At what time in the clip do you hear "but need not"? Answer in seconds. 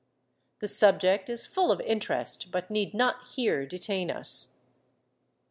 2.49-3.21